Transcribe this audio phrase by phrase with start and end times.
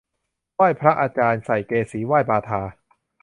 [0.55, 2.61] ไหว้พระอาจารีย์ ใส่เกศีไหว้บาทา